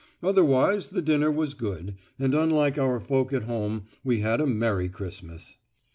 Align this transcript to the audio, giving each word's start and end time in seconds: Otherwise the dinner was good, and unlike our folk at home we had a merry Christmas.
Otherwise 0.23 0.87
the 0.89 1.01
dinner 1.03 1.29
was 1.29 1.53
good, 1.53 1.93
and 2.17 2.33
unlike 2.33 2.75
our 2.75 2.99
folk 2.99 3.31
at 3.31 3.43
home 3.43 3.85
we 4.03 4.21
had 4.21 4.41
a 4.41 4.47
merry 4.47 4.89
Christmas. 4.89 5.57